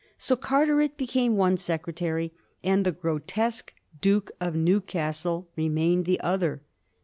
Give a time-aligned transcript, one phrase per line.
[0.17, 3.69] So Carteret became one secretary, and the gro tesque
[4.01, 6.63] Duke of Newcastle remained the other.